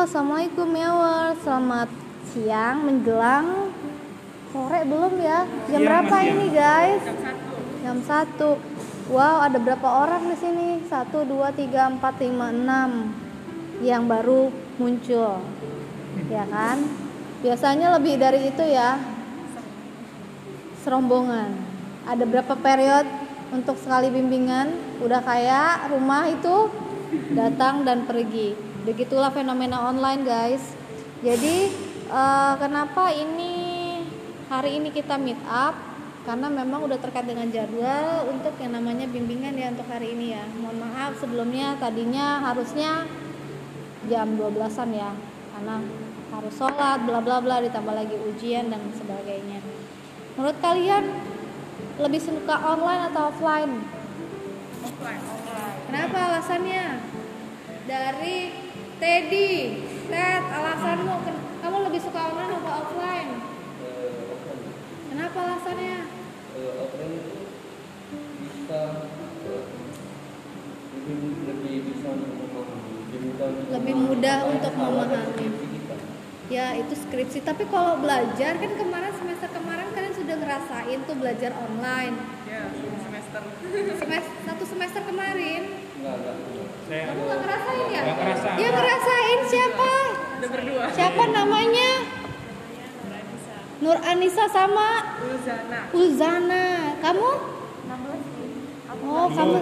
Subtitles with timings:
[0.00, 1.36] assalamualaikum Mewar.
[1.44, 1.92] Selamat
[2.32, 3.68] siang menjelang
[4.48, 5.44] sore belum ya?
[5.44, 7.04] Jam Siang, berapa ini guys?
[7.84, 8.56] Jam satu.
[9.12, 10.68] Wow, ada berapa orang di sini?
[10.88, 13.12] Satu, dua, tiga, empat, lima, enam
[13.84, 14.48] yang baru
[14.80, 15.44] muncul,
[16.32, 16.80] ya kan?
[17.44, 18.96] Biasanya lebih dari itu ya.
[20.80, 21.52] Serombongan.
[22.08, 23.04] Ada berapa period
[23.52, 24.96] untuk sekali bimbingan?
[25.04, 26.72] Udah kayak rumah itu
[27.36, 28.69] datang dan pergi.
[28.80, 30.72] Begitulah fenomena online, guys.
[31.20, 31.68] Jadi
[32.08, 33.52] eh, kenapa ini
[34.48, 35.76] hari ini kita meet up?
[36.24, 40.44] Karena memang udah terkait dengan jadwal untuk yang namanya bimbingan ya untuk hari ini ya.
[40.56, 43.04] Mohon maaf sebelumnya tadinya harusnya
[44.08, 45.12] jam 12-an ya.
[45.56, 45.76] Karena
[46.32, 49.60] harus sholat, bla bla bla ditambah lagi ujian dan sebagainya.
[50.40, 51.04] Menurut kalian
[52.00, 53.72] lebih suka online atau offline?
[54.88, 55.24] offline
[55.84, 56.84] Kenapa alasannya?
[57.84, 58.59] Dari
[59.00, 59.80] Teddy,
[60.12, 61.14] Ted, alasanmu
[61.64, 63.30] kamu lebih suka online atau offline?
[65.08, 65.98] Kenapa alasannya?
[66.60, 67.32] offline itu
[68.44, 68.80] bisa
[71.00, 72.92] lebih lebih bisa untuk memahami
[73.72, 75.98] lebih mudah untuk Lebih memahami mudah untuk.
[76.50, 77.40] Ya itu skripsi.
[77.40, 82.20] Tapi kalau belajar kan kemarin semester kemarin kalian sudah ngerasain tuh belajar online.
[82.44, 83.40] ya semester
[83.96, 85.89] Semester satu semester kemarin.
[86.00, 86.36] Enggak enggak
[86.88, 88.00] saya Kamu nggak ngerasain ya?
[88.02, 88.56] Ngerasain.
[88.58, 89.90] Dia ngerasain siapa?
[90.40, 91.90] udah berdua Siapa namanya?
[93.80, 94.88] Nur Anissa sama
[95.24, 96.66] Ulzana Uzana.
[97.00, 97.30] Kamu?
[99.00, 99.58] Oh, kamu.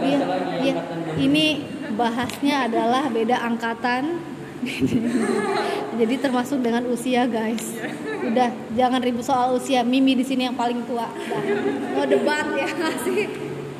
[0.00, 0.18] Iya,
[0.64, 0.74] iya.
[1.20, 1.46] Ini
[1.92, 4.16] bahasnya adalah beda angkatan.
[6.00, 7.76] Jadi termasuk dengan usia, guys.
[8.24, 9.84] Udah, jangan ribut soal usia.
[9.84, 11.04] Mimi di sini yang paling tua.
[11.04, 12.00] Udah.
[12.00, 12.68] No debat ya
[13.04, 13.28] sih.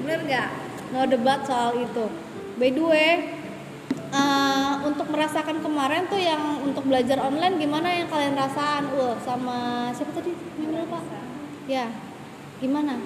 [0.04, 0.48] Bener nggak?
[0.94, 2.06] No debat soal itu.
[2.56, 3.10] By the way,
[4.14, 8.86] eh, untuk merasakan kemarin tuh yang untuk belajar online gimana yang kalian rasakan?
[8.94, 10.32] Uh, sama siapa tadi?
[10.62, 11.02] Mimi lupa.
[11.66, 11.90] Ya,
[12.62, 13.02] gimana?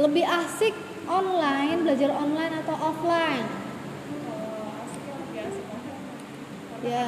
[0.00, 0.72] Lebih asik
[1.04, 3.46] online, belajar online atau offline?
[6.80, 7.06] Ya.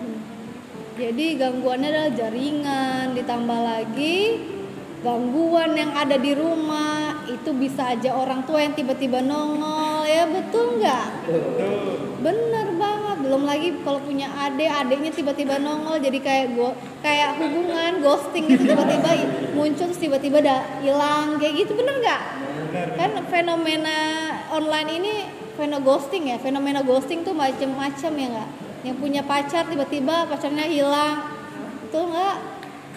[0.00, 0.18] Hmm.
[0.96, 4.16] Jadi gangguannya adalah jaringan, ditambah lagi
[4.98, 10.80] gangguan yang ada di rumah itu bisa aja orang tua yang tiba-tiba nongol ya betul
[10.80, 11.06] nggak?
[12.18, 13.16] Bener banget.
[13.22, 18.74] Belum lagi kalau punya adik, adiknya tiba-tiba nongol jadi kayak go, kayak hubungan ghosting gitu
[18.74, 19.10] tiba-tiba
[19.54, 22.22] muncul tiba-tiba udah hilang kayak gitu bener nggak?
[22.98, 23.98] Kan fenomena
[24.50, 25.14] online ini
[25.54, 26.36] fenomena ghosting ya.
[26.42, 28.50] Fenomena ghosting tuh macem-macem ya nggak?
[28.86, 31.26] Yang punya pacar tiba-tiba pacarnya hilang,
[31.90, 32.36] tuh nggak?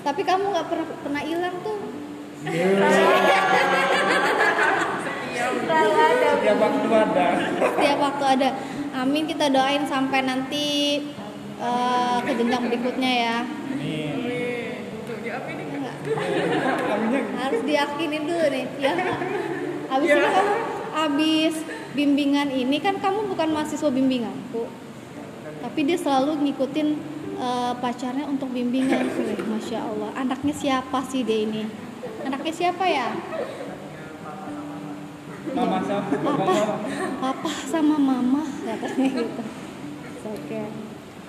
[0.01, 1.90] Tapi kamu nggak pernah pernah hilang tuh?
[6.41, 7.27] Setiap waktu ada.
[7.61, 8.49] Setiap waktu ada.
[8.91, 10.99] Amin kita doain sampai nanti
[11.61, 13.37] eh, ke jenjang berikutnya ya.
[16.91, 18.65] Aminnya harus diyakinin dulu nih.
[18.81, 18.93] Ya.
[19.91, 20.53] Habis ini kamu
[20.91, 21.55] habis
[21.93, 24.67] bimbingan ini kan kamu bukan mahasiswa bimbinganku
[25.61, 26.87] tapi dia selalu ngikutin
[27.37, 29.05] eh, pacarnya untuk bimbingan.
[29.45, 30.09] Masya allah.
[30.17, 31.90] Anaknya siapa sih dia ini
[32.25, 33.07] anaknya siapa ya?
[35.51, 36.53] Mama sama papa.
[37.19, 39.43] Papa sama mama katanya gitu.
[40.31, 40.61] Oke.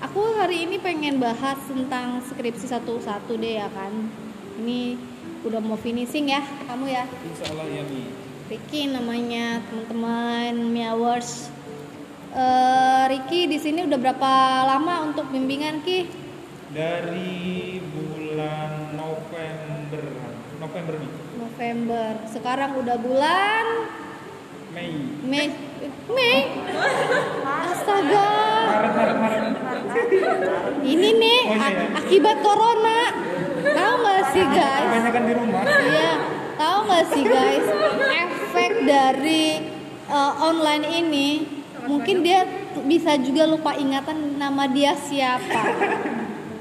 [0.02, 3.92] Aku hari ini pengen bahas tentang skripsi satu-satu deh ya kan?
[4.60, 4.98] Ini
[5.42, 7.04] udah mau finishing ya kamu ya?
[7.08, 8.02] Insya Allah ya Mi.
[8.52, 11.48] Ricky namanya teman-teman Miawers
[12.32, 14.32] Eh Ricky di sini udah berapa
[14.64, 16.08] lama untuk bimbingan Ki?
[16.72, 18.01] dari November
[20.72, 22.10] November nih November.
[22.32, 23.64] Sekarang udah bulan
[24.72, 24.88] Mei
[25.20, 25.46] Mei.
[26.08, 26.38] Mei.
[27.44, 28.28] Astaga.
[28.72, 29.44] Maret Maret Maret
[30.80, 31.92] Ini nih Oh, iya.
[31.92, 33.00] akibat corona.
[33.62, 34.80] Tahu nggak sih guys?
[34.88, 36.12] kebanyakan di rumah Iya,
[36.56, 37.66] tahu nggak sih guys?
[38.24, 39.44] Efek dari
[40.08, 41.28] uh, online ini
[41.84, 42.48] mungkin dia
[42.88, 45.62] bisa juga lupa ingatan nama dia siapa.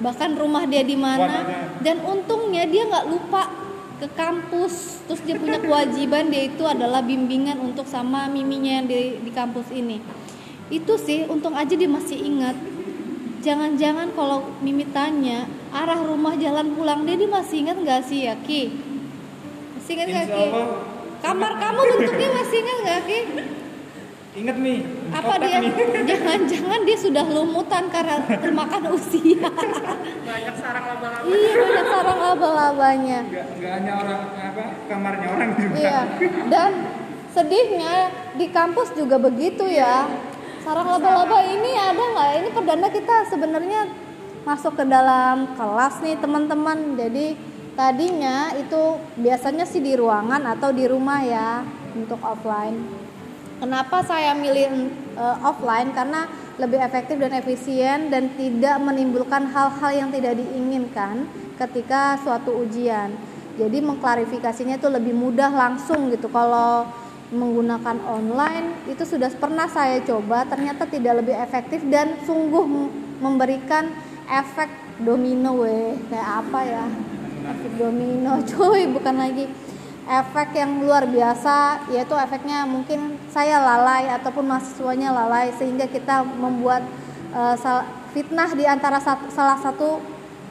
[0.04, 1.48] Bahkan rumah dia di mana.
[1.80, 3.71] Dan untungnya dia nggak lupa
[4.02, 5.06] ke kampus.
[5.06, 9.70] Terus dia punya kewajiban dia itu adalah bimbingan untuk sama miminya yang di, di kampus
[9.70, 10.02] ini.
[10.74, 12.58] Itu sih untung aja dia masih ingat.
[13.42, 18.38] Jangan-jangan kalau Mimi tanya arah rumah jalan pulang dia, dia masih ingat nggak sih ya
[18.38, 18.70] Ki?
[19.78, 20.46] Masih ingat nggak Ki?
[21.22, 23.20] Kamar kamu bentuknya masih ingat nggak Ki?
[24.32, 24.80] Ingat nih
[25.12, 25.60] Apa dia?
[26.02, 29.44] Jangan-jangan dia sudah lumutan karena termakan usia.
[30.22, 33.20] banyak sarang laba-laba iya banyak sarang laba-labanya.
[33.24, 36.00] nggak nggak hanya orang apa kamarnya orang juga Iya.
[36.48, 36.72] Dan
[37.30, 37.94] sedihnya
[38.34, 40.08] di kampus juga begitu ya.
[40.62, 43.82] sarang laba-laba ini ada nggak ini perdana kita sebenarnya
[44.42, 47.34] masuk ke dalam kelas nih teman-teman jadi
[47.74, 48.82] tadinya itu
[49.16, 51.62] biasanya sih di ruangan atau di rumah ya
[51.94, 52.78] untuk offline
[53.62, 55.94] kenapa saya milih uh, offline?
[55.94, 56.26] Karena
[56.58, 61.30] lebih efektif dan efisien dan tidak menimbulkan hal-hal yang tidak diinginkan
[61.62, 63.14] ketika suatu ujian.
[63.62, 66.26] Jadi mengklarifikasinya itu lebih mudah langsung gitu.
[66.34, 66.90] Kalau
[67.32, 72.66] menggunakan online itu sudah pernah saya coba ternyata tidak lebih efektif dan sungguh
[73.22, 73.94] memberikan
[74.26, 74.68] efek
[75.06, 75.94] domino weh.
[76.10, 76.86] Kayak apa ya?
[77.42, 79.46] Efek domino cuy bukan lagi
[80.10, 86.82] efek yang luar biasa yaitu efeknya mungkin saya lalai ataupun mahasiswanya lalai sehingga kita membuat
[87.34, 87.56] uh,
[88.12, 90.02] fitnah di antara satu, salah satu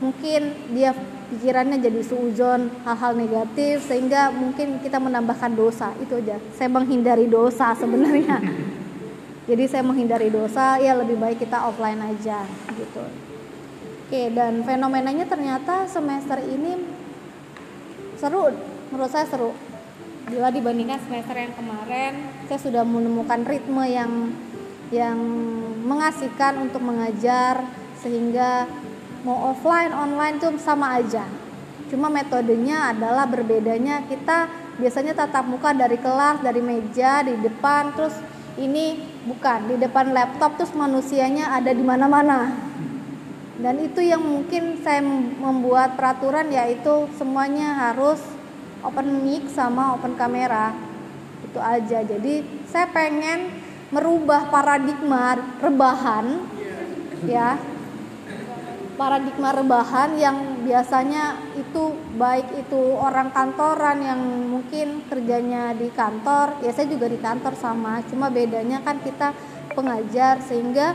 [0.00, 0.97] mungkin dia
[1.31, 5.94] pikirannya jadi suuzon hal-hal negatif sehingga mungkin kita menambahkan dosa.
[6.03, 6.43] Itu aja.
[6.56, 8.43] Saya menghindari dosa sebenarnya.
[9.50, 13.03] Jadi saya menghindari dosa ya lebih baik kita offline aja gitu.
[14.06, 16.79] Oke dan fenomenanya ternyata semester ini
[18.14, 18.55] seru
[18.91, 19.55] menurut saya seru.
[20.31, 22.13] Bila dibandingkan semester yang kemarin
[22.47, 24.31] saya sudah menemukan ritme yang
[24.91, 25.19] yang
[25.87, 27.63] mengasihkan untuk mengajar
[28.03, 28.67] sehingga
[29.23, 31.27] mau offline online tuh sama aja.
[31.91, 34.07] Cuma metodenya adalah berbedanya.
[34.07, 38.15] Kita biasanya tatap muka dari kelas dari meja di depan terus
[38.59, 42.51] ini bukan di depan laptop terus manusianya ada di mana-mana.
[43.61, 48.19] Dan itu yang mungkin saya membuat peraturan yaitu semuanya harus
[48.85, 50.73] open mic sama open kamera.
[51.44, 52.05] Itu aja.
[52.05, 53.50] Jadi saya pengen
[53.91, 56.47] merubah paradigma rebahan
[57.27, 57.59] ya.
[59.00, 64.21] Paradigma rebahan yang biasanya itu baik itu orang kantoran yang
[64.53, 68.05] mungkin kerjanya di kantor ya saya juga di kantor sama.
[68.12, 69.32] Cuma bedanya kan kita
[69.73, 70.93] pengajar sehingga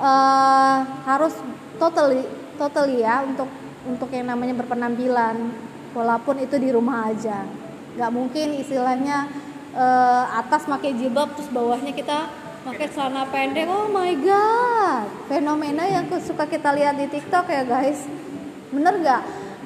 [0.00, 1.36] uh, harus
[1.76, 2.24] totally
[2.56, 3.50] totally ya untuk
[3.84, 5.52] untuk yang namanya berpenampilan
[5.94, 7.46] walaupun itu di rumah aja.
[7.94, 9.30] Nggak mungkin istilahnya
[9.72, 12.28] uh, atas pakai jilbab terus bawahnya kita
[12.66, 13.70] pakai celana pendek.
[13.70, 15.06] Oh my god!
[15.30, 18.04] Fenomena yang suka kita lihat di TikTok ya guys.
[18.74, 19.22] Bener gak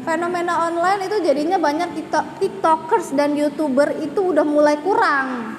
[0.08, 5.56] fenomena online itu jadinya banyak TikTok, tiktokers dan youtuber itu udah mulai kurang.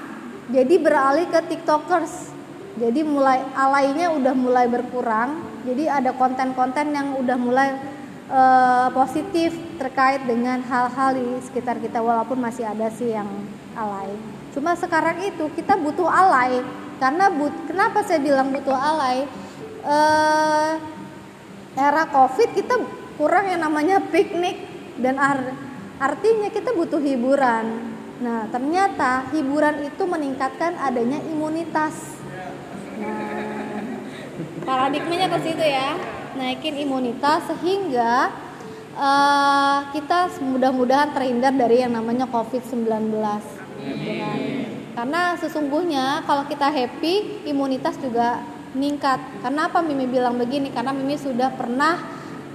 [0.49, 2.33] Jadi beralih ke tiktokers.
[2.79, 5.43] Jadi mulai alainya udah mulai berkurang.
[5.67, 7.69] Jadi ada konten-konten yang udah mulai
[8.29, 13.27] uh, positif terkait dengan hal-hal di sekitar kita walaupun masih ada sih yang
[13.75, 14.13] alay
[14.49, 16.63] cuma sekarang itu kita butuh alay
[16.99, 19.23] karena but, kenapa saya bilang butuh alay?
[19.79, 20.75] Uh,
[21.79, 22.75] era covid kita
[23.15, 24.59] kurang yang namanya piknik
[24.99, 25.55] dan ar
[25.95, 27.95] artinya kita butuh hiburan.
[28.19, 32.19] Nah ternyata hiburan itu meningkatkan adanya imunitas.
[32.99, 33.79] Nah,
[34.67, 35.95] paradigmanya ke situ ya,
[36.39, 38.31] naikin imunitas sehingga
[38.95, 42.87] uh, kita mudah-mudahan terhindar dari yang namanya COVID-19.
[43.83, 44.39] Gitu kan
[44.99, 48.43] karena sesungguhnya kalau kita happy imunitas juga
[48.75, 49.15] meningkat.
[49.39, 50.75] Karena apa Mimi bilang begini?
[50.75, 51.95] Karena Mimi sudah pernah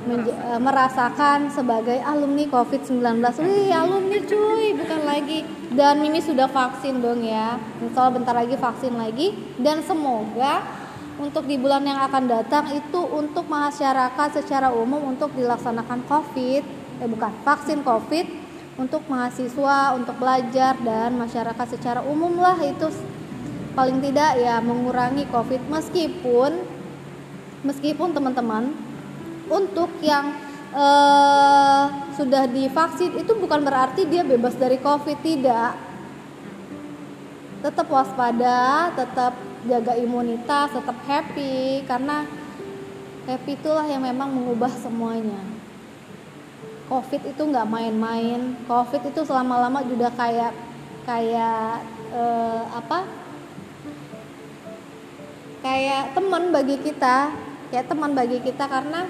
[0.05, 0.21] e,
[0.61, 3.01] merasakan sebagai alumni COVID-19
[3.41, 5.41] wih alumni cuy bukan lagi.
[5.73, 7.57] Dan Mimi sudah vaksin dong ya.
[7.81, 9.33] Insya bentar lagi vaksin lagi.
[9.57, 10.84] Dan semoga
[11.15, 16.63] untuk di bulan yang akan datang itu untuk masyarakat secara umum untuk dilaksanakan COVID
[17.03, 18.27] eh bukan vaksin COVID
[18.75, 22.91] untuk mahasiswa untuk belajar dan masyarakat secara umum lah itu.
[23.75, 25.59] Paling tidak ya mengurangi covid.
[25.67, 26.63] Meskipun
[27.67, 28.71] meskipun teman-teman
[29.51, 30.31] untuk yang
[30.71, 35.75] uh, sudah divaksin itu bukan berarti dia bebas dari covid tidak.
[37.63, 39.35] Tetap waspada tetap
[39.69, 41.85] jaga imunitas tetap happy.
[41.85, 42.25] Karena
[43.29, 45.41] happy itulah yang memang mengubah semuanya.
[46.89, 48.55] Covid itu nggak main-main.
[48.69, 50.53] Covid itu selama-lama juga kayak
[51.09, 51.81] kayak
[52.13, 53.09] eh, apa?
[55.65, 57.33] Kayak teman bagi kita.
[57.73, 59.09] Kayak teman bagi kita karena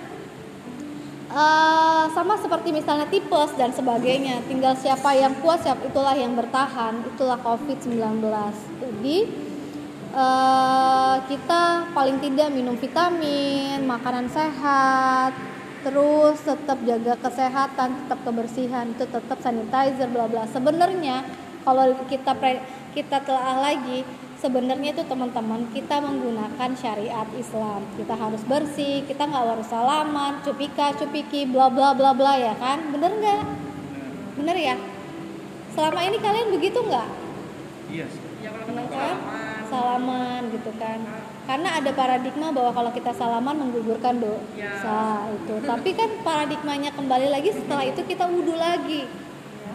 [1.35, 4.41] uh, sama seperti misalnya tipes dan sebagainya.
[4.47, 7.03] Tinggal siapa yang kuat siapa itulah yang bertahan.
[7.13, 8.25] Itulah covid 19
[9.05, 9.17] jadi
[10.15, 15.35] uh, kita paling tidak minum vitamin makanan sehat
[15.85, 20.49] terus tetap jaga kesehatan tetap kebersihan itu tetap sanitizer bla bla.
[20.49, 21.29] Sebenarnya
[21.61, 22.65] kalau kita pre,
[22.97, 24.01] kita telah lagi
[24.41, 27.85] sebenarnya itu teman-teman kita menggunakan syariat Islam.
[28.01, 32.81] Kita harus bersih kita nggak harus salaman cupika cupiki bla bla bla bla ya kan?
[32.89, 33.43] Bener nggak?
[34.41, 34.77] Bener ya?
[35.77, 37.09] Selama ini kalian begitu nggak?
[37.93, 38.09] Iya
[38.41, 39.44] ya kalau ketemu
[39.75, 40.99] salaman gitu kan.
[41.45, 45.55] Karena ada paradigma bahwa kalau kita salaman menggugurkan dosa itu.
[45.67, 49.11] Tapi kan paradigmanya kembali lagi setelah itu kita wudhu lagi.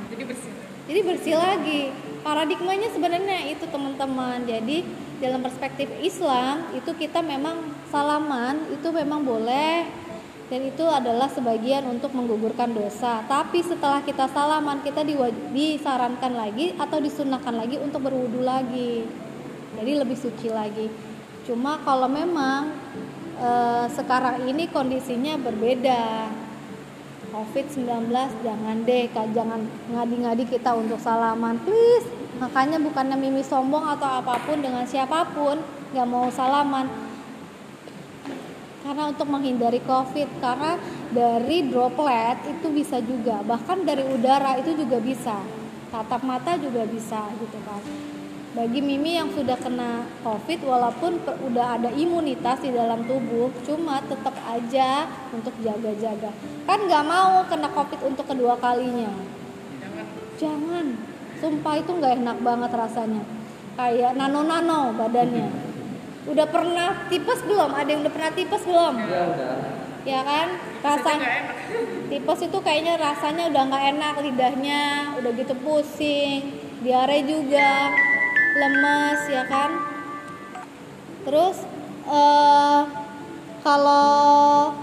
[0.09, 0.51] Jadi bersih.
[0.89, 1.81] jadi bersih lagi.
[2.25, 4.43] Paradigmanya sebenarnya itu teman-teman.
[4.47, 4.87] Jadi
[5.19, 7.59] dalam perspektif Islam itu kita memang
[7.91, 9.85] salaman itu memang boleh
[10.49, 13.21] dan itu adalah sebagian untuk menggugurkan dosa.
[13.29, 15.05] Tapi setelah kita salaman kita
[15.53, 19.05] disarankan lagi atau disunahkan lagi untuk berwudu lagi
[19.79, 20.91] jadi lebih suci lagi.
[21.47, 22.75] Cuma kalau memang
[23.39, 26.35] eh, sekarang ini kondisinya berbeda.
[27.29, 28.09] COVID-19
[28.41, 29.61] jangan deh Kak, jangan
[29.93, 31.61] ngadi-ngadi kita untuk salaman.
[31.61, 32.09] Please
[32.41, 35.61] makanya bukannya Mimi sombong atau apa pun dengan siapa pun
[35.95, 36.89] nggak mau salaman.
[38.81, 40.81] Karena untuk menghindari COVID karena
[41.13, 43.45] dari droplet itu bisa juga.
[43.45, 45.37] Bahkan dari udara itu juga bisa.
[45.93, 47.81] Tatap mata juga bisa gitu kan
[48.49, 54.01] bagi Mimi yang sudah kena COVID walaupun per- udah ada imunitas di dalam tubuh cuma
[54.01, 56.33] tetap aja untuk jaga-jaga.
[56.65, 59.13] Kan nggak mau kena COVID untuk kedua kalinya.
[59.77, 60.05] Jangan.
[60.41, 60.85] jangan
[61.37, 63.23] sumpah itu nggak enak banget rasanya.
[63.77, 65.49] Kayak nano-nano badannya.
[66.31, 67.73] Udah pernah tipes belum?
[67.73, 68.95] Ada yang udah pernah tipes belum?
[69.01, 69.55] Ya udah.
[70.05, 70.47] ya kan?
[70.83, 71.55] Rasa Nggak enak.
[72.11, 74.81] tipes itu kayaknya rasanya udah nggak enak lidahnya
[75.21, 77.93] udah gitu pusing diare juga
[78.55, 79.71] lemes ya kan?
[81.27, 81.57] Terus
[82.09, 82.81] eh
[83.61, 84.73] kalau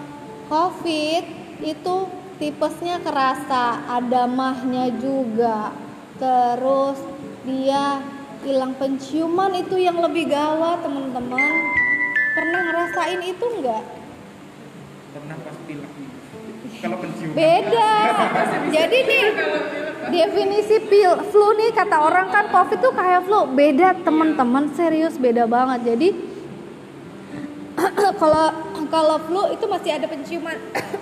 [0.47, 1.25] covid
[1.65, 1.97] itu
[2.37, 5.73] tipesnya kerasa ada mahnya juga.
[6.21, 7.01] Terus
[7.49, 8.01] dia
[8.47, 11.53] hilang penciuman itu yang lebih gawat teman-teman.
[12.37, 13.81] Pernah ngerasain itu enggak
[15.17, 15.93] Pernah pas pilek.
[16.85, 17.33] Kalau penciuman.
[17.33, 17.93] beda.
[18.69, 19.25] jadi nih
[20.11, 23.49] definisi pil flu nih kata orang kan covid tuh kayak flu.
[23.51, 25.95] Beda teman-teman serius beda banget.
[25.95, 26.09] Jadi
[28.21, 28.47] kalau
[28.89, 30.57] kalau flu itu masih ada penciuman.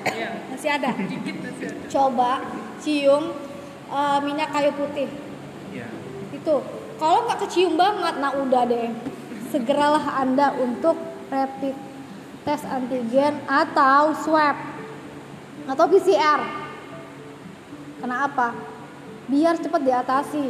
[0.08, 0.28] Iya.
[0.50, 0.90] masih ada.
[0.96, 1.86] Dikit masih ada.
[1.90, 2.30] coba
[2.80, 3.24] cium
[3.92, 5.08] eh, minyak kayu putih.
[5.72, 5.86] Iya.
[6.32, 6.56] itu.
[6.94, 8.90] Kalau nggak kecium banget nah udah deh.
[9.50, 10.98] Segeralah anda untuk
[11.30, 11.74] rapid
[12.44, 14.56] tes antigen atau swab
[15.64, 16.40] atau PCR
[18.04, 18.52] kenapa
[19.28, 20.46] biar cepat diatasi.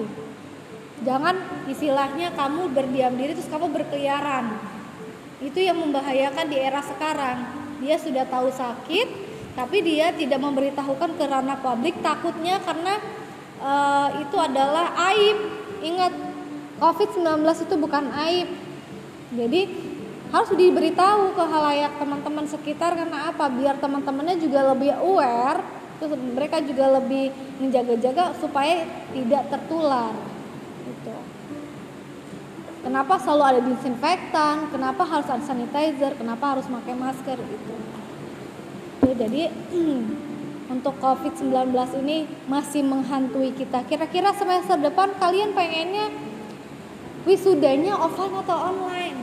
[1.05, 1.37] Jangan
[1.69, 4.55] istilahnya kamu berdiam diri terus kamu berkeliaran.
[5.43, 7.39] Itu yang membahayakan di era sekarang.
[7.83, 9.09] Dia sudah tahu sakit
[9.55, 11.99] tapi dia tidak memberitahukan ke ranah publik.
[12.01, 12.99] Takutnya karena
[13.61, 15.39] eh, itu adalah aib.
[15.85, 16.15] Ingat
[16.81, 18.49] COVID-19 itu bukan aib.
[19.35, 19.61] Jadi
[20.35, 23.47] harus diberitahu ke halayak teman-teman sekitar karena apa?
[23.51, 28.85] Biar teman-temannya juga lebih aware terus mereka juga lebih menjaga-jaga supaya
[29.17, 30.13] tidak tertular
[30.85, 31.17] gitu.
[32.85, 34.69] Kenapa selalu ada disinfektan?
[34.69, 36.13] Kenapa harus ada sanitizer?
[36.21, 37.75] Kenapa harus pakai masker gitu?
[39.17, 39.49] Jadi
[40.77, 41.73] untuk COVID-19
[42.05, 43.81] ini masih menghantui kita.
[43.89, 46.13] Kira-kira semester depan kalian pengennya
[47.25, 49.17] wisudanya offline atau online?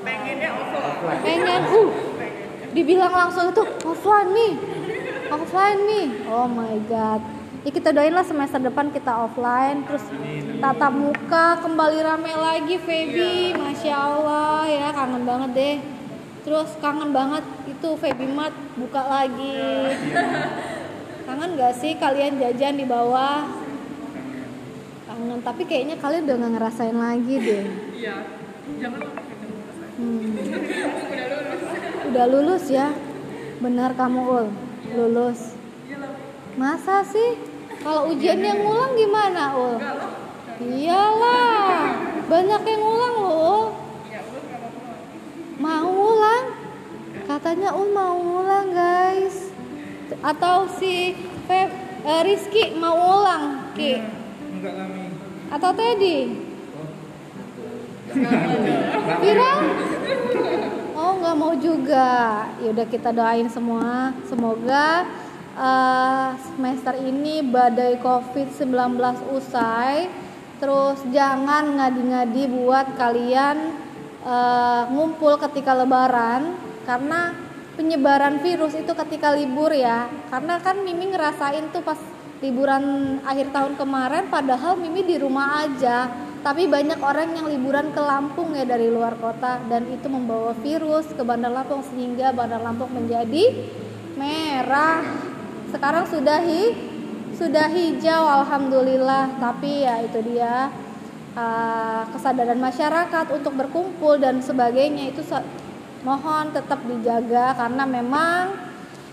[0.00, 1.20] Pengennya offline.
[1.20, 1.88] Pengen, uh,
[2.72, 4.52] dibilang langsung itu offline nih,
[5.30, 6.08] offline nih.
[6.28, 7.20] Oh my god.
[7.66, 10.00] Ya kita doain lah semester depan kita offline terus
[10.62, 15.76] tatap muka kembali rame lagi Feby Masya Allah ya kangen banget deh
[16.46, 19.90] terus kangen banget itu Feby Mat buka lagi
[21.26, 23.44] kangen gak sih kalian jajan di bawah
[25.10, 27.64] kangen tapi kayaknya kalian udah nggak ngerasain lagi deh
[27.98, 28.16] Iya.
[28.78, 29.00] Jangan.
[29.98, 30.24] Hmm.
[30.38, 31.62] Udah lulus.
[32.06, 32.88] Udah lulus ya?
[33.58, 34.46] Benar kamu ul,
[34.94, 35.58] lulus.
[36.56, 37.38] Masa sih?
[37.78, 39.76] Kalau ujiannya ngulang gimana ul?
[40.58, 41.94] Iyalah,
[42.26, 43.64] banyak yang ngulang loh.
[45.58, 46.44] Mau ngulang?
[47.30, 49.54] Katanya ul mau ngulang guys.
[50.18, 51.14] Atau si
[51.46, 51.70] Feb,
[52.02, 54.02] eh, Rizky mau ngulang Ki?
[54.58, 54.72] Iya.
[55.54, 56.18] Atau Teddy?
[59.22, 59.52] Vira?
[61.28, 62.48] Nggak mau juga.
[62.56, 64.16] Ya udah kita doain semua.
[64.32, 65.04] Semoga
[65.60, 68.96] eh, semester ini badai COVID-19
[69.36, 70.08] usai.
[70.56, 73.76] Terus jangan ngadi-ngadi buat kalian
[74.24, 76.56] eh, ngumpul ketika lebaran
[76.88, 77.36] karena
[77.76, 80.08] penyebaran virus itu ketika libur ya.
[80.32, 82.00] Karena kan Mimi ngerasain tuh pas
[82.40, 86.08] liburan akhir tahun kemarin padahal Mimi di rumah aja
[86.48, 91.04] tapi banyak orang yang liburan ke Lampung ya dari luar kota dan itu membawa virus
[91.12, 93.52] ke Bandar Lampung sehingga Bandar Lampung menjadi
[94.16, 95.04] merah.
[95.68, 96.72] Sekarang sudah hi
[97.36, 99.36] sudah hijau alhamdulillah.
[99.36, 100.72] Tapi ya itu dia
[101.36, 105.20] uh, kesadaran masyarakat untuk berkumpul dan sebagainya itu
[106.00, 108.56] mohon tetap dijaga karena memang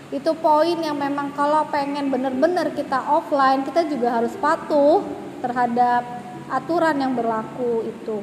[0.08, 5.04] itu poin yang memang kalau pengen bener-bener kita offline kita juga harus patuh
[5.44, 6.15] terhadap
[6.50, 8.22] aturan yang berlaku itu.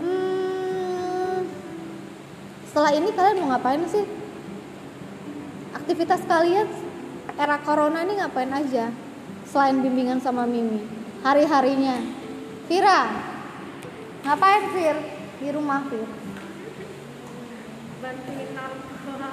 [0.00, 1.44] Hmm,
[2.68, 4.06] setelah ini kalian mau ngapain sih?
[5.76, 6.68] Aktivitas kalian
[7.36, 8.88] era corona ini ngapain aja?
[9.50, 10.84] Selain bimbingan sama Mimi,
[11.26, 11.98] hari-harinya.
[12.70, 13.10] Vira,
[14.22, 14.96] ngapain Vir?
[15.42, 16.20] Di rumah Vir?
[18.00, 19.30] bantuin orang tua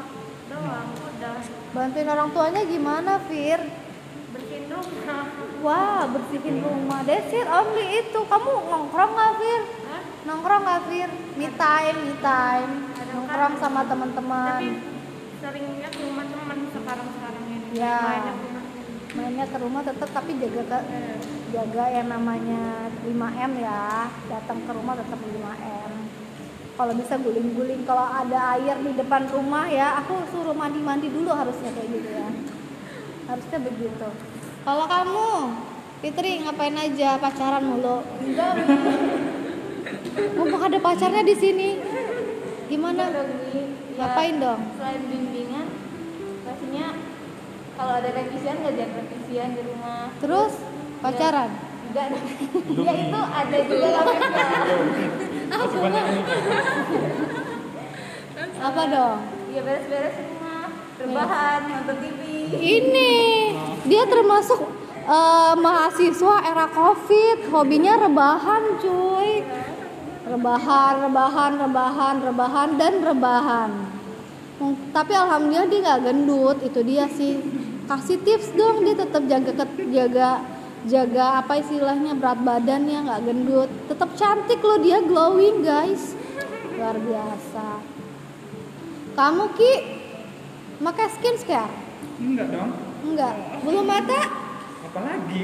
[0.51, 1.39] doang udah
[1.71, 3.86] Bantuin orang tuanya gimana Vir?
[4.67, 5.25] Rumah
[5.57, 7.01] Wah, bersihin rumah.
[7.01, 8.19] That's it, only itu.
[8.29, 9.61] Kamu nongkrong nggak Vir?
[9.89, 10.01] Hah?
[10.29, 11.09] Nongkrong nggak Vir?
[11.33, 12.71] Me time, me time.
[13.17, 14.61] Nongkrong sama tapi teman-teman.
[15.37, 18.01] seringnya ke rumah teman sekarang sekarang ini Ya.
[18.01, 18.63] mainnya ke rumah
[19.17, 20.79] Mainnya ke rumah tetap tapi jaga ke
[21.53, 22.61] jaga yang namanya
[23.05, 24.11] 5M ya.
[24.29, 25.91] Datang ke rumah tetap 5M.
[26.77, 31.73] Kalau bisa guling-guling, kalau ada air di depan rumah ya, aku suruh mandi-mandi dulu harusnya
[31.73, 32.29] kayak gitu ya.
[33.25, 34.07] Harusnya begitu.
[34.67, 35.47] Kalau kamu,
[36.03, 38.03] Fitri ngapain aja pacaran mulu?
[38.19, 38.51] Enggak.
[40.35, 41.79] Mumpung ada pacarnya di sini.
[42.67, 43.07] Gimana?
[43.95, 44.59] Ngapain dong?
[44.77, 45.65] selain bimbingan
[46.45, 46.93] pastinya
[47.79, 50.53] kalau ada revisian ngerjain revisian di rumah Terus
[51.01, 51.49] pacaran?
[51.87, 52.11] enggak
[52.85, 54.29] ya itu ada juga lah ini.
[58.67, 59.17] Apa dong?
[59.55, 60.36] ya beres-beres
[60.97, 62.21] rebahan nonton TV
[62.57, 63.13] Ini
[63.85, 64.59] dia termasuk
[65.05, 69.45] eh, mahasiswa era covid, hobinya rebahan cuy.
[70.27, 73.71] Rebahan, rebahan, rebahan, rebahan dan rebahan.
[74.59, 77.39] Hmm, Tapi alhamdulillah dia nggak gendut, itu dia sih.
[77.87, 79.55] Kasih tips dong dia tetap jaga
[79.87, 80.43] jaga
[80.83, 86.11] jaga apa istilahnya berat badannya nggak gendut, tetap cantik loh dia glowing guys,
[86.75, 87.79] luar biasa.
[89.15, 89.96] Kamu ki
[90.79, 91.71] pakai skincare?
[92.17, 92.71] Enggak dong.
[93.03, 93.33] Enggak.
[93.61, 94.19] Bulu mata?
[94.83, 95.41] Apalagi?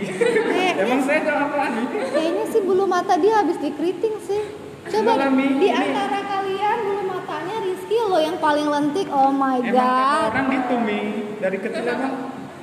[0.50, 1.84] Eh, Emang saya jawab apa lagi?
[2.10, 4.44] kayaknya sih bulu mata dia habis dikeriting sih.
[4.84, 5.46] Coba Enggak, Mi.
[5.58, 9.08] di Ini- antara kalian bulu matanya Rizky loh yang paling lentik.
[9.10, 10.28] Oh my Emang god.
[10.30, 11.00] orang gitu mi
[11.38, 12.14] dari kecil emang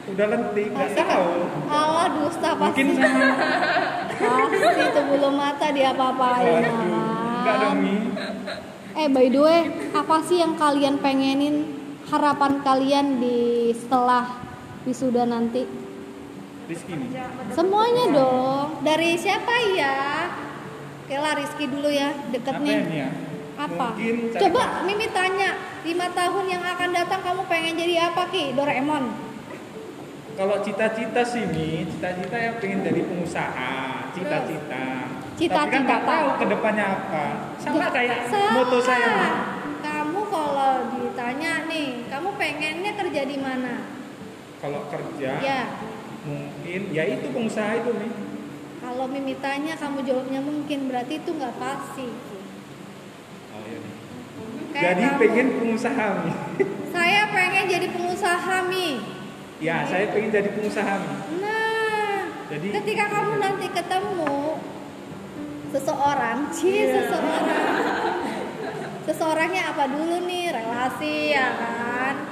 [0.07, 1.29] udah lentik nggak tahu.
[1.67, 2.83] Allah dusta pasti.
[2.83, 3.29] Mungkin sama
[4.21, 6.65] Pasti itu bulu mata dia apa-apain.
[7.41, 7.95] enggak dong mi.
[8.93, 11.80] Eh by the way, apa sih yang kalian pengenin
[12.11, 13.39] harapan kalian di
[13.73, 14.27] setelah
[14.83, 15.63] wisuda nanti?
[16.67, 17.11] Rizky mi.
[17.51, 18.67] Semuanya dong.
[18.81, 19.99] Dari siapa ya?
[21.03, 22.79] Oke lah Rizky dulu ya, deket Apa nih.
[22.89, 23.09] ya?
[23.57, 23.87] Apa?
[23.93, 25.51] Mungkin cari- Coba Mimi tanya,
[25.83, 28.55] lima tahun yang akan datang kamu pengen jadi apa Ki?
[28.55, 29.05] Doraemon.
[30.33, 33.73] Kalau cita-cita sih mi, cita-cita ya pengen jadi pengusaha,
[34.11, 34.85] cita-cita.
[35.37, 37.25] Cita-cita, Tapi kan nggak tahu ke depannya apa.
[37.59, 38.51] Sama kayak Sama.
[38.55, 39.11] moto saya.
[39.11, 39.29] Mi.
[39.83, 41.90] Kamu kalau ditanya nih,
[42.21, 43.81] kamu pengennya kerja di mana?
[44.61, 45.73] Kalau kerja Ya,
[46.21, 48.13] mungkin ya itu pengusaha itu mi.
[48.77, 52.13] kalau Mimi tanya kamu jawabnya mungkin berarti itu nggak pasti.
[53.49, 53.93] Oh, iya, Mi.
[54.69, 55.17] Kayak Jadi kamu.
[55.17, 56.33] pengen pengusaha mi.
[56.93, 58.89] Saya pengen jadi pengusaha Mi.
[59.59, 61.13] ya saya pengen jadi pengusaha mi.
[61.41, 62.21] Nah,
[62.53, 64.61] Jadi- ketika kamu nanti ketemu
[65.73, 66.93] seseorang, cie Iya.
[67.01, 67.49] seseorang,
[69.05, 71.90] seseorangnya apa dulu nih relasi ya kan?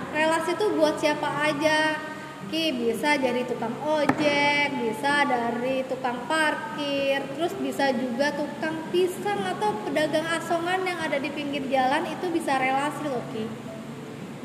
[0.08, 2.00] Relasi itu buat siapa aja?
[2.48, 9.76] Ki bisa jadi tukang ojek, bisa dari tukang parkir, terus bisa juga tukang pisang atau
[9.84, 13.44] pedagang asongan yang ada di pinggir jalan itu bisa relasi loh Ki.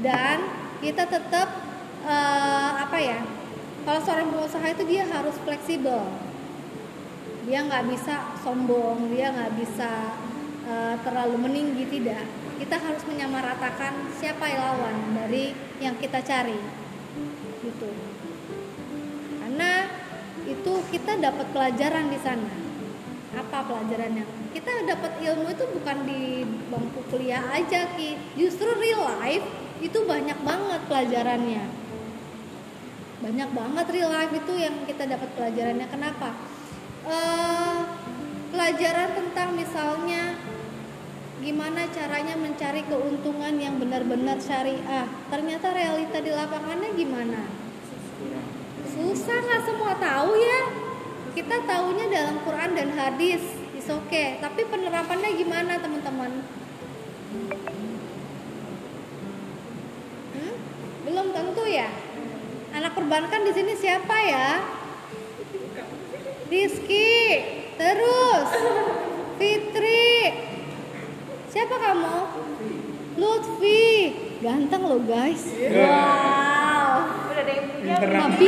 [0.04, 0.44] Dan
[0.84, 1.48] kita tetap
[2.04, 3.24] eh, apa ya?
[3.88, 6.04] Kalau seorang pengusaha itu dia harus fleksibel.
[7.48, 10.12] Dia nggak bisa sombong, dia nggak bisa
[10.68, 12.43] eh, terlalu meninggi tidak.
[12.64, 15.52] Kita harus menyamaratakan siapa lawan dari
[15.84, 16.56] yang kita cari.
[17.60, 17.90] Gitu.
[19.44, 19.92] Karena
[20.48, 22.52] itu kita dapat pelajaran di sana.
[23.36, 24.24] Apa pelajarannya?
[24.56, 28.16] Kita dapat ilmu itu bukan di bangku kuliah aja, Ki.
[28.40, 29.44] Justru real life
[29.84, 31.66] itu banyak banget pelajarannya
[33.20, 36.36] banyak banget real life itu yang kita dapat pelajarannya kenapa
[37.04, 37.80] Eh,
[38.48, 40.40] pelajaran tentang misalnya
[41.44, 45.04] gimana caranya mencari keuntungan yang benar-benar syariah?
[45.28, 47.44] Ternyata realita di lapangannya gimana?
[48.88, 50.62] Susah nggak semua tahu ya.
[51.36, 53.44] Kita tahunya dalam Quran dan hadis.
[53.76, 54.40] Is okay.
[54.40, 56.32] Tapi penerapannya gimana teman-teman?
[60.34, 60.56] Hmm?
[61.04, 61.92] belum tentu ya?
[62.72, 64.64] Anak perbankan di sini siapa ya?
[66.48, 67.20] Rizky.
[67.76, 68.50] Terus
[71.54, 72.18] Siapa kamu?
[73.22, 73.86] Lutfi.
[74.42, 75.54] Ganteng lo guys.
[75.54, 77.30] Wow.
[77.30, 77.96] Udah ada yang punya.
[78.02, 78.48] Tapi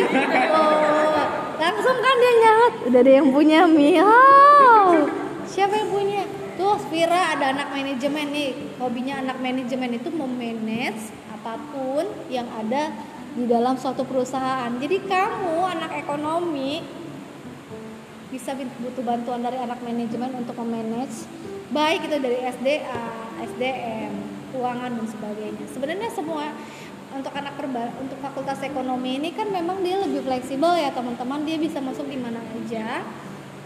[0.50, 1.26] oh,
[1.62, 2.74] langsung kan dia nyaut.
[2.90, 4.02] Udah ada yang punya Mi.
[4.02, 5.06] Oh,
[5.46, 6.26] siapa yang punya?
[6.58, 8.74] Tuh Vira ada anak manajemen nih.
[8.82, 12.90] Hobinya anak manajemen itu memanage apa pun yang ada
[13.38, 14.74] di dalam suatu perusahaan.
[14.82, 16.82] Jadi kamu anak ekonomi
[18.34, 21.30] bisa butuh bantuan dari anak manajemen untuk memanage
[21.74, 23.06] baik itu dari SDA,
[23.42, 24.14] SDM,
[24.54, 25.66] keuangan dan sebagainya.
[25.74, 26.54] Sebenarnya semua
[27.16, 31.42] untuk anak perba untuk fakultas ekonomi ini kan memang dia lebih fleksibel ya teman-teman.
[31.48, 33.02] Dia bisa masuk di mana aja.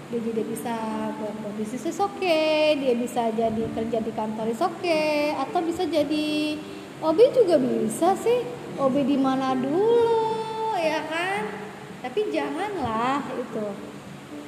[0.09, 0.73] Dia dia bisa
[1.21, 2.41] buat bisnis is oke
[2.81, 5.05] dia bisa jadi kerja di kantor oke
[5.37, 6.57] atau bisa jadi
[6.97, 8.41] OB juga bisa sih.
[8.79, 11.41] OB di mana dulu ya kan?
[12.01, 13.65] Tapi janganlah itu.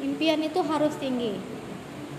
[0.01, 1.60] Impian itu harus tinggi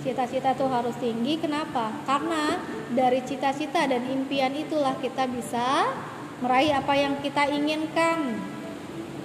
[0.03, 1.95] cita-cita itu harus tinggi kenapa?
[2.05, 2.59] Karena
[2.91, 5.89] dari cita-cita dan impian itulah kita bisa
[6.43, 8.37] meraih apa yang kita inginkan.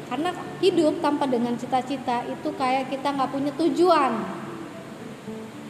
[0.07, 0.31] Karena
[0.63, 4.13] hidup tanpa dengan cita-cita itu kayak kita nggak punya tujuan.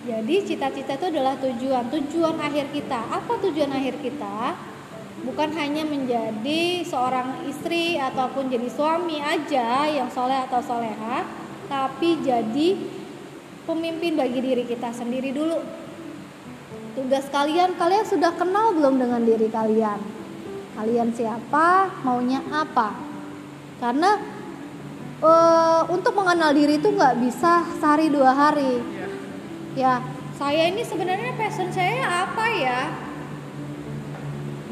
[0.07, 1.89] Jadi cita-cita itu adalah tujuan.
[1.89, 2.99] Tujuan akhir kita.
[3.11, 4.53] Apa tujuan akhir kita?
[5.25, 11.25] Bukan hanya menjadi seorang istri ataupun jadi suami aja yang soleh atau soleha
[11.67, 12.96] tapi jadi
[13.67, 15.59] pemimpin bagi diri kita sendiri dulu.
[16.95, 19.99] Tugas kalian kalian sudah kenal belum dengan diri kalian?
[20.79, 21.91] Kalian siapa?
[22.01, 22.95] Maunya apa?
[23.77, 24.17] Karena
[25.21, 25.31] e,
[25.93, 28.81] untuk mengenal diri itu nggak bisa sehari dua hari.
[29.77, 30.01] Ya
[30.39, 32.81] saya ini sebenarnya passion saya apa ya?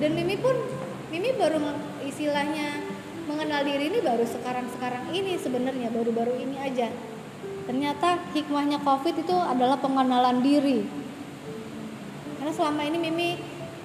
[0.01, 0.55] Dan Mimi pun
[1.13, 1.61] Mimi baru
[2.01, 2.81] istilahnya
[3.29, 6.89] mengenal diri ini baru sekarang-sekarang ini sebenarnya baru-baru ini aja
[7.65, 10.85] ternyata hikmahnya covid itu adalah pengenalan diri.
[12.37, 13.29] Karena selama ini Mimi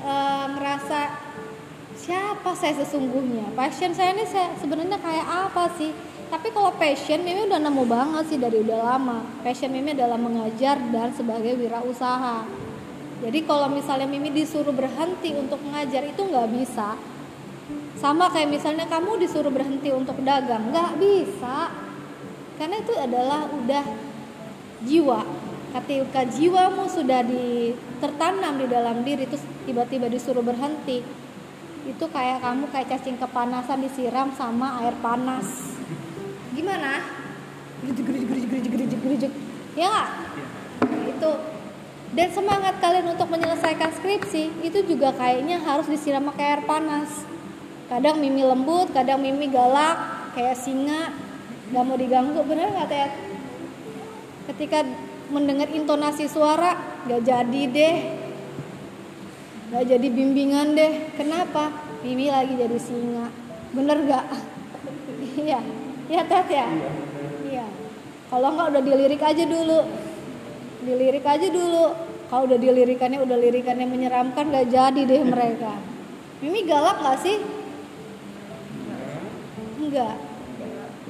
[0.04, 0.14] e,
[0.52, 1.00] ngerasa
[1.96, 3.56] siapa saya sesungguhnya?
[3.56, 5.96] Passion saya ini saya sebenarnya kayak apa sih?
[6.28, 9.24] Tapi kalau passion Mimi udah nemu banget sih dari udah lama.
[9.40, 12.44] Passion Mimi adalah mengajar dan sebagai wirausaha.
[13.20, 17.00] Jadi kalau misalnya Mimi disuruh berhenti untuk mengajar itu nggak bisa.
[17.96, 21.88] Sama kayak misalnya kamu disuruh berhenti untuk dagang nggak bisa
[22.60, 23.84] karena itu adalah udah
[24.84, 25.24] jiwa.
[25.70, 27.72] Ketika jiwamu sudah di,
[28.04, 31.00] tertanam di dalam diri terus tiba-tiba disuruh berhenti
[31.88, 35.72] itu kayak kamu kayak cacing kepanasan disiram sama air panas.
[36.52, 37.00] Gimana?
[39.72, 40.08] Ya gak?
[41.16, 41.32] itu.
[42.10, 47.24] Dan semangat kalian untuk menyelesaikan skripsi itu juga kayaknya harus disiram pakai air panas.
[47.88, 49.96] Kadang mimi lembut kadang mimi galak
[50.36, 51.29] kayak singa
[51.70, 53.10] nggak mau diganggu bener nggak teh
[54.50, 54.82] ketika
[55.30, 56.74] mendengar intonasi suara
[57.06, 57.96] nggak jadi deh.
[59.70, 61.14] Nggak jadi bimbingan deh.
[61.14, 61.70] Kenapa?
[62.02, 63.30] Mimi lagi jadi singa.
[63.70, 64.26] Bener gak
[65.46, 65.62] iya.
[66.10, 66.66] Iya tet ya?
[67.46, 67.66] Iya.
[68.26, 69.80] Kalau nggak udah dilirik aja dulu.
[70.82, 71.86] Dilirik aja dulu.
[72.26, 75.78] Kalau udah dilirikannya udah lirikannya menyeramkan nggak jadi deh mereka.
[76.42, 77.38] Mimi galak gak sih?
[79.78, 80.29] Enggak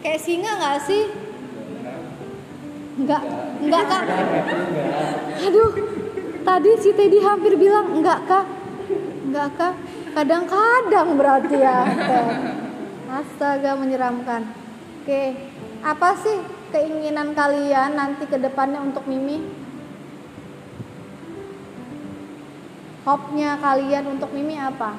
[0.00, 1.04] kayak singa gak sih?
[3.00, 3.22] Enggak
[3.64, 4.04] enggak kak.
[5.48, 5.72] Aduh
[6.44, 8.46] tadi si Teddy hampir bilang enggak kak.
[9.24, 9.74] Enggak kak.
[10.10, 11.86] Kadang-kadang berarti ya
[13.10, 14.52] astaga menyeramkan.
[15.00, 15.38] Oke
[15.80, 16.36] apa sih
[16.76, 19.40] keinginan kalian nanti ke depannya untuk Mimi?
[23.08, 24.92] Hopnya kalian untuk Mimi apa?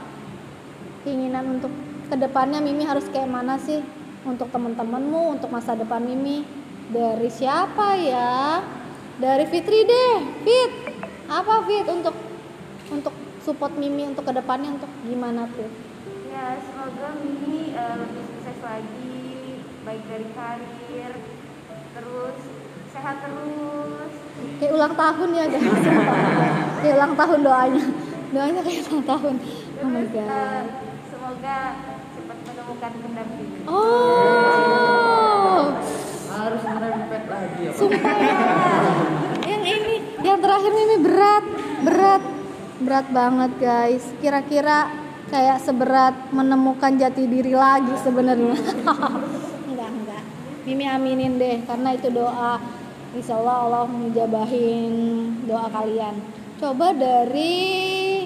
[1.05, 1.69] Keinginan untuk
[2.09, 3.85] ke depannya Mimi harus kayak mana sih
[4.25, 6.45] untuk teman-temanmu untuk masa depan Mimi.
[6.91, 8.59] Dari siapa ya?
[9.15, 10.71] Dari Fitri deh Fit.
[11.31, 12.15] Apa Fit untuk
[12.91, 15.71] untuk support Mimi untuk ke depannya untuk gimana Fit?
[16.27, 19.19] Ya semoga Mimi uh, lebih sukses lagi
[19.81, 21.13] baik dari karir
[21.95, 22.37] terus
[22.91, 24.13] sehat terus.
[24.59, 25.85] Kayak ulang tahun ya guys.
[26.83, 27.85] Kayak ulang tahun doanya.
[28.31, 29.35] Doanya kayak ulang tahun.
[29.81, 30.27] Oh my terus god.
[30.27, 30.63] uh,
[31.07, 31.57] semoga
[32.81, 35.61] cepat menemukan pendamping oh.
[36.33, 38.01] Harus ngerempet lagi ya sumpah.
[38.01, 38.33] Ya
[39.45, 41.45] yang ini yang terakhir Mimi berat
[41.85, 42.23] berat
[42.81, 44.01] berat banget guys.
[44.17, 44.89] Kira-kira
[45.29, 48.57] kayak seberat menemukan jati diri lagi sebenarnya.
[49.69, 50.23] Enggak enggak.
[50.65, 52.57] Mimi aminin deh karena itu doa.
[53.13, 54.93] Insya Allah Allah menjabahin
[55.45, 56.17] doa kalian.
[56.57, 58.25] Coba dari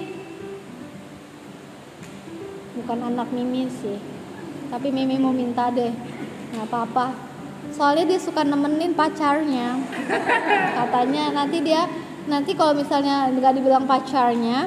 [2.80, 4.15] bukan anak Mimi sih
[4.70, 5.92] tapi Mimi mau minta deh.
[6.54, 7.06] Nggak apa-apa.
[7.74, 9.76] Soalnya dia suka nemenin pacarnya.
[10.78, 11.84] Katanya nanti dia
[12.26, 14.66] nanti kalau misalnya nggak dibilang pacarnya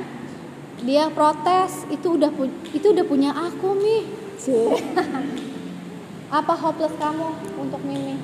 [0.79, 2.31] dia protes itu udah
[2.71, 4.07] itu udah punya aku mi.
[6.29, 8.15] Apa hopeless kamu untuk Mimi?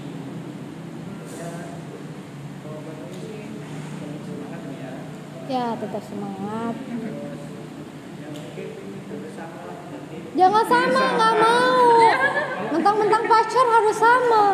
[5.45, 6.75] Ya tetap semangat.
[10.35, 11.64] Jangan sama nggak mau
[12.73, 14.45] mentang-mentang pacar harus sama.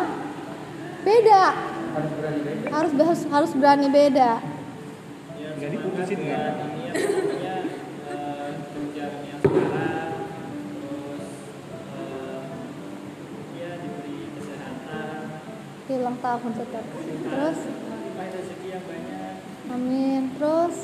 [1.02, 1.44] Beda.
[1.92, 4.30] Harus berani beda harus harus harus berani beda.
[5.60, 6.40] Jadi putusin ya
[15.92, 16.84] ulang tahun tetap.
[17.28, 17.58] Terus?
[19.68, 20.22] Amin.
[20.40, 20.76] Terus?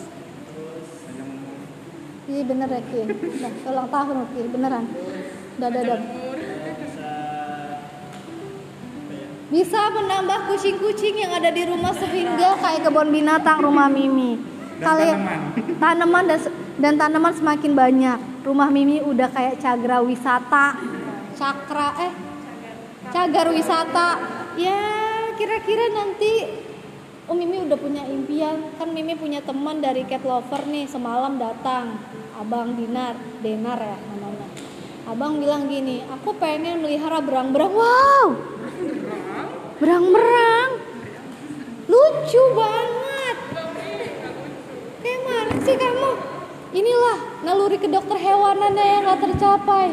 [2.29, 3.03] Iya bener ya Ki.
[3.65, 4.41] Ulang tahun Ki.
[4.53, 4.85] Beneran.
[5.59, 6.28] Udah udah udah
[9.49, 14.37] bisa menambah kucing-kucing yang ada di rumah sehingga kayak kebun binatang rumah Mimi.
[14.77, 15.41] Dan kalian tanaman.
[15.83, 16.41] tanaman dan
[16.77, 18.19] dan tanaman semakin banyak.
[18.45, 20.77] Rumah Mimi udah kayak cagra wisata.
[21.33, 22.13] Cakra eh
[23.09, 24.09] cagar wisata.
[24.61, 24.81] Ya
[25.41, 26.65] kira-kira nanti
[27.29, 28.73] Oh Mimi udah punya impian.
[28.77, 31.97] Kan Mimi punya teman dari cat lover nih semalam datang.
[32.37, 34.49] Abang Dinar Denar ya namanya.
[35.09, 37.73] Abang bilang gini aku pengen melihara berang-berang.
[37.73, 38.58] Wow
[39.79, 40.71] berang-berang.
[41.89, 43.37] Lucu banget.
[45.01, 46.11] Kayak mana sih kamu?
[46.69, 49.89] Inilah naluri ke dokter hewanannya yang gak tercapai.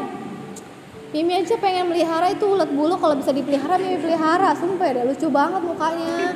[1.15, 4.52] Mimi aja pengen melihara itu ulet bulu kalau bisa dipelihara Mimi pelihara.
[4.60, 6.36] Sumpah deh lucu banget mukanya.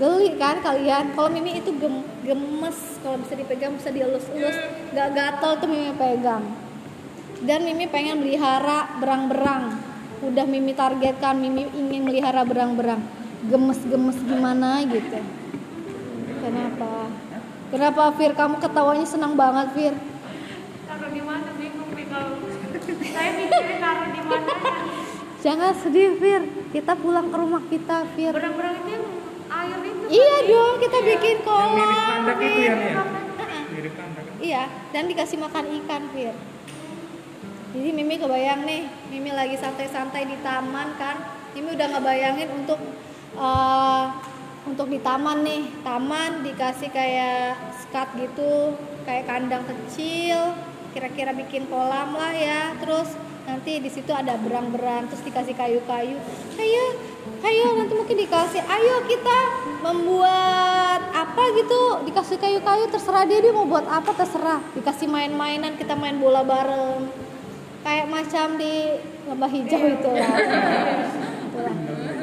[0.00, 1.12] Geli kan kalian?
[1.12, 2.96] Kalau Mimi itu gem- gemes.
[3.04, 4.56] Kalau bisa dipegang bisa dielus-elus.
[4.96, 6.48] Gak gatel tuh Mimi pegang.
[7.44, 9.83] Dan Mimi pengen melihara berang-berang
[10.30, 13.00] udah Mimi targetkan Mimi ingin melihara berang-berang.
[13.44, 15.20] Gemes-gemes gimana gitu.
[16.40, 17.08] Kenapa?
[17.68, 18.32] Kenapa Fir?
[18.32, 19.94] Kamu ketawanya senang banget Fir.
[20.84, 21.48] Taruh di mana?
[21.56, 22.40] Bingung nih kalau
[23.12, 24.52] saya mikirin taruh di mana?
[25.40, 26.42] Jangan sedih Fir.
[26.72, 28.32] Kita pulang ke rumah kita Fir.
[28.32, 29.04] Berang-berang itu yang
[29.52, 31.76] air itu iya dong kita bikin Yang kolam.
[31.76, 32.74] mirip kandak itu ya.
[32.74, 33.62] Heeh.
[33.72, 34.24] Mirip kandak.
[34.44, 36.34] Iya, dan dikasih makan ikan, Fir.
[37.74, 41.18] Jadi Mimi kebayang nih, Mimi lagi santai-santai di taman kan.
[41.58, 42.78] Mimi udah ngebayangin untuk
[43.34, 44.04] eh,
[44.62, 50.54] untuk di taman nih, taman dikasih kayak skat gitu, kayak kandang kecil,
[50.94, 52.78] kira-kira bikin kolam lah ya.
[52.78, 53.10] Terus
[53.42, 56.14] nanti di situ ada berang-berang, terus dikasih kayu-kayu.
[56.54, 56.84] Ayo,
[57.42, 59.38] ayo nanti mungkin dikasih, ayo kita
[59.82, 64.62] membuat apa gitu, dikasih kayu-kayu terserah dia dia mau buat apa terserah.
[64.78, 67.23] Dikasih main-mainan, kita main bola bareng.
[67.84, 68.96] Kayak macam di
[69.28, 70.36] lembah hijau itu lah.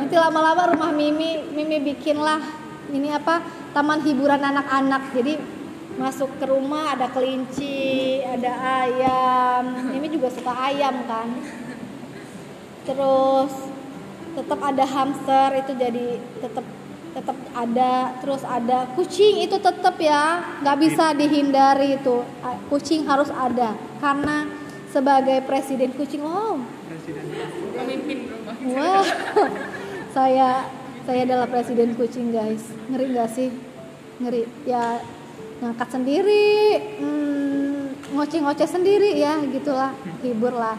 [0.02, 2.42] Nanti lama-lama rumah Mimi, Mimi bikinlah
[2.90, 5.14] ini apa taman hiburan anak-anak.
[5.14, 5.38] Jadi
[6.02, 9.94] masuk ke rumah ada kelinci, ada ayam.
[9.94, 11.30] Mimi juga suka ayam kan.
[12.90, 13.54] Terus
[14.34, 16.06] tetap ada hamster itu jadi
[16.42, 16.66] tetap
[17.12, 22.24] tetap ada terus ada kucing itu tetap ya nggak bisa dihindari itu
[22.72, 24.48] kucing harus ada karena
[24.92, 26.60] sebagai presiden kucing wow
[27.74, 29.08] pemimpin rumah Wah,
[30.14, 30.68] saya
[31.02, 32.62] saya adalah presiden kucing guys.
[32.94, 33.50] Ngeri nggak sih?
[34.22, 34.46] Ngeri.
[34.70, 35.02] Ya
[35.62, 40.78] ngangkat sendiri, hmm, ngoceh-ngoceh sendiri ya, gitulah, hibur lah.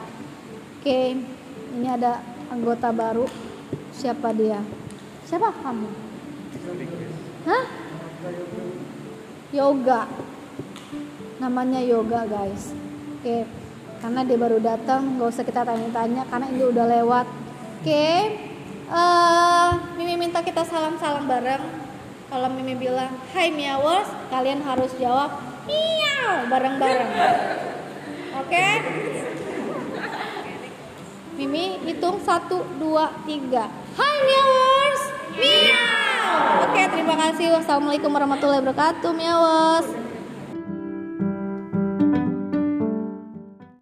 [0.78, 1.18] Oke,
[1.74, 3.26] ini ada anggota baru.
[3.94, 4.62] Siapa dia?
[5.26, 5.90] Siapa kamu?
[7.46, 7.64] Hah?
[9.50, 10.06] Yoga.
[11.42, 12.74] Namanya Yoga guys.
[13.18, 13.46] Oke,
[14.02, 17.26] karena dia baru datang, nggak usah kita tanya-tanya karena ini udah lewat.
[17.78, 18.10] Oke,
[18.90, 21.62] eh, Mimi minta kita salam-salam bareng.
[22.26, 25.38] Kalau Mimi bilang, Hai Miawas, kalian harus jawab
[25.70, 27.10] Miau bareng-bareng.
[28.42, 28.66] Oke?
[31.38, 33.70] Mimi hitung satu, dua, tiga.
[33.94, 35.00] Hai Miawas,
[35.38, 36.66] Miau.
[36.66, 37.54] Oke, terima kasih.
[37.54, 39.86] Wassalamualaikum warahmatullahi wabarakatuh, Miawas.